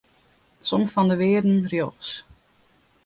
Som 0.69 0.87
fan 0.93 1.07
de 1.11 1.15
wearden 1.21 1.69
rjochts. 1.71 2.11